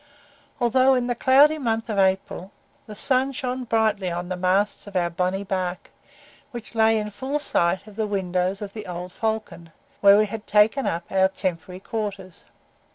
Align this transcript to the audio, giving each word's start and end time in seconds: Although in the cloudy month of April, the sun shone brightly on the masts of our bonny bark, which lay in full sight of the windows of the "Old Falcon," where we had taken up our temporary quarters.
Although 0.59 0.95
in 0.95 1.05
the 1.05 1.13
cloudy 1.13 1.59
month 1.59 1.87
of 1.87 1.99
April, 1.99 2.51
the 2.87 2.95
sun 2.95 3.33
shone 3.33 3.65
brightly 3.65 4.09
on 4.09 4.29
the 4.29 4.35
masts 4.35 4.87
of 4.87 4.95
our 4.95 5.11
bonny 5.11 5.43
bark, 5.43 5.91
which 6.49 6.73
lay 6.73 6.97
in 6.97 7.11
full 7.11 7.37
sight 7.37 7.85
of 7.85 7.97
the 7.97 8.07
windows 8.07 8.63
of 8.63 8.73
the 8.73 8.87
"Old 8.87 9.13
Falcon," 9.13 9.71
where 9.99 10.17
we 10.17 10.25
had 10.25 10.47
taken 10.47 10.87
up 10.87 11.03
our 11.11 11.27
temporary 11.27 11.81
quarters. 11.81 12.45